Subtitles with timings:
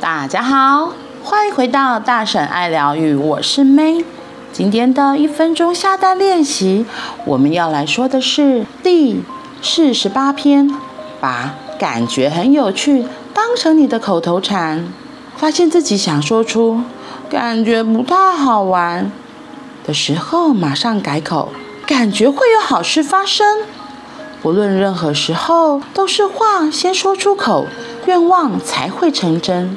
[0.00, 4.02] 大家好，欢迎回到大婶爱疗愈，我是 May。
[4.50, 6.86] 今天的一分钟下单练习，
[7.26, 9.22] 我们要来说的是第
[9.60, 10.74] 四十八篇，
[11.20, 13.04] 把感觉很有趣
[13.34, 14.90] 当成你的口头禅。
[15.36, 16.80] 发现自己想说出
[17.28, 19.12] 感觉不太好玩
[19.84, 21.52] 的时候，马上改口，
[21.86, 23.46] 感觉会有好事发生。
[24.40, 27.66] 不论任何时候，都是话先说出口，
[28.06, 29.76] 愿望才会成真。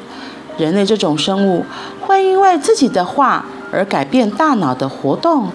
[0.58, 1.66] 人类这种生物
[2.02, 5.50] 会因为自己的话而改变大脑的活动，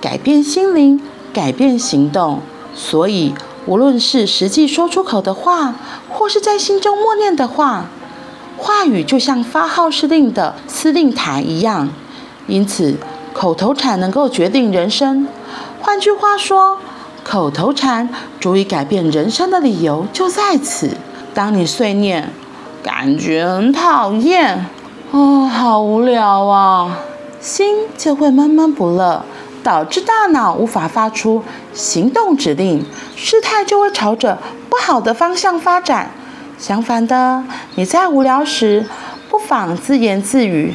[0.00, 1.00] 改变心灵，
[1.32, 2.40] 改变行动。
[2.74, 3.34] 所以，
[3.66, 5.74] 无论是实际说出口的话，
[6.08, 7.86] 或是在心中默念的话，
[8.56, 11.88] 话语就像发号施令的司令台一样。
[12.46, 12.96] 因此，
[13.32, 15.26] 口头禅能够决定人生。
[15.80, 16.78] 换句话说，
[17.24, 18.08] 口头禅
[18.40, 20.90] 足以改变人生的理由就在此。
[21.32, 22.32] 当你碎念。
[22.84, 24.66] 感觉很讨厌，
[25.10, 26.98] 哦，好无聊啊！
[27.40, 29.24] 心就会闷闷不乐，
[29.62, 32.84] 导致大脑无法发出行动指令，
[33.16, 34.36] 事态就会朝着
[34.68, 36.10] 不好的方向发展。
[36.58, 37.42] 相反的，
[37.76, 38.86] 你在无聊时，
[39.30, 40.74] 不妨自言自语，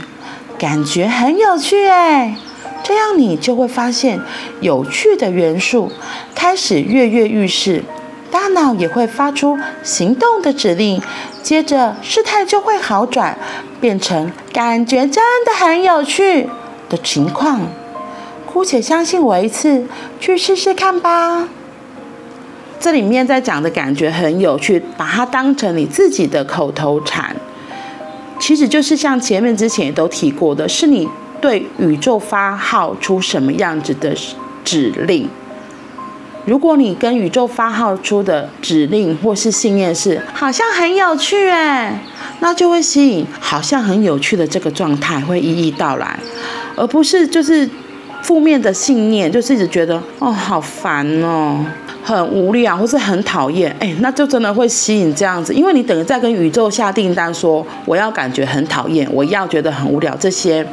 [0.57, 2.35] 感觉很有趣哎，
[2.81, 4.19] 这样你就会发现
[4.61, 5.91] 有趣的元素
[6.33, 7.83] 开始跃跃欲试。
[8.31, 11.01] 大脑也会发出行动的指令，
[11.41, 13.37] 接着事态就会好转，
[13.81, 16.47] 变成感觉真的很有趣
[16.87, 17.61] 的情况。
[18.45, 19.85] 姑且相信我一次，
[20.19, 21.47] 去试试看吧。
[22.79, 27.35] 这里面在讲的感觉很有趣，把它当成你自己的口头禅，
[28.39, 31.07] 其实就是像前面之前也都提过的，是你
[31.41, 34.15] 对宇宙发号出什么样子的
[34.63, 35.29] 指令。
[36.49, 42.01] 如果你跟宇宙发号出的指令或是信念是好像很有趣哎，
[42.39, 46.17] 那就会吸引好像很有趣的这个状态会一一到来，
[46.75, 47.69] 而不是就是
[48.23, 51.63] 负面的信念，就是一直觉得哦好烦哦，
[52.03, 60.65] 很无聊或是很讨厌哎，那就真的会吸引这样子，因为你等于在跟宇宙下订单说我要感觉很讨厌，我要觉得很无聊这些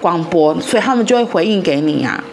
[0.00, 2.24] 光波，所以他们就会回应给你啊。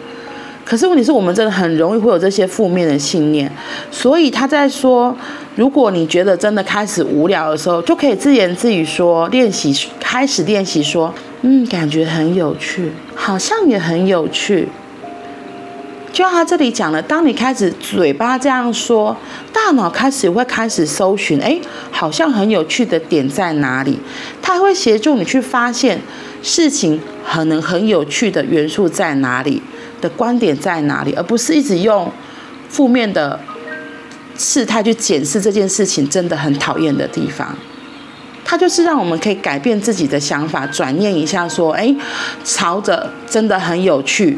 [0.70, 3.50] 可是问题是我们真的很容易会有这些负面的信念，
[3.90, 5.12] 所以他在说，
[5.56, 14.68] 如果你觉得真的开始无聊的时候，就可以自言自语说，练习开始练习说，嗯，感觉很有趣，好像也很有趣。
[16.12, 19.16] 就像他这里讲了，当你开始嘴巴这样说，
[19.52, 21.58] 大脑开始会开始搜寻，哎，
[21.90, 23.98] 好像很有趣的点在哪里？
[24.40, 26.00] 它还会协助你去发现
[26.44, 29.60] 事情可能很有趣的元素在哪里。
[30.00, 32.10] 的观点在哪里，而不是一直用
[32.68, 33.38] 负面的
[34.36, 37.54] 事态去检视这件事情真的很讨厌的地方。
[38.44, 41.94] 它就是让我们可以改变自己的想法，转念一下，说：“哎，
[42.42, 44.36] 朝着真的很有趣，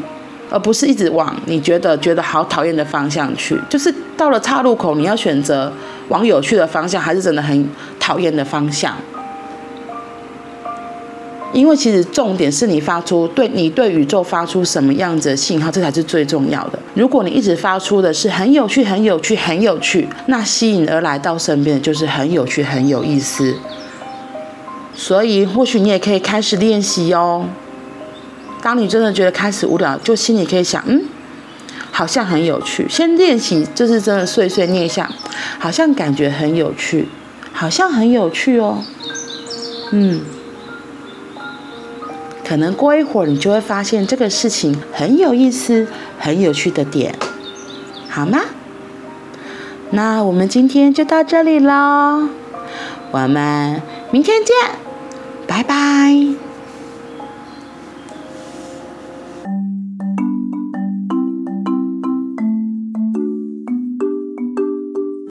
[0.51, 3.59] 而不是一直往你觉得觉得好讨厌的方向去。
[3.69, 5.71] 就是到了岔路口，你要选择
[6.09, 7.67] 往有趣的方向，还是真的很
[7.99, 8.95] 讨厌的方向？”
[11.53, 16.79] 因为其实重点是你发出对你对宇宙发出什么样子的信号，这才是最重要的。
[16.95, 23.55] 如果你一直发出的是很有趣、很有趣、很有趣，那吸引而来到身边的就是很有趣、很有意思。
[24.95, 27.45] 所以或许你也可以开始练习哦。
[28.61, 31.03] 当你真的觉得开始无聊，就心里可以想，嗯，
[31.91, 32.87] 好像很有趣。
[32.89, 35.07] 先练习，就是真的碎碎念一下，
[35.59, 37.07] 好像感觉很有趣，
[37.51, 38.83] 好像很有趣哦，
[39.91, 40.21] 嗯。
[42.45, 45.87] 可能过一会儿，你就会发现这个事情很有意思、
[46.19, 47.15] 很有趣的点，
[48.09, 48.39] 好吗？
[49.91, 52.27] 那我们今天就到这里喽，
[53.11, 54.55] 我们明天见，
[55.47, 56.52] 拜拜。